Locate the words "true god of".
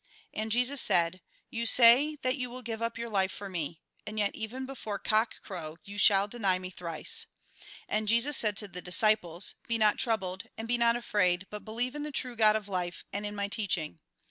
12.11-12.67